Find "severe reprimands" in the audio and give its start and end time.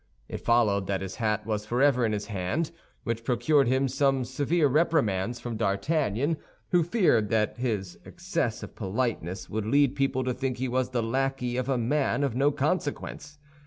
4.25-5.39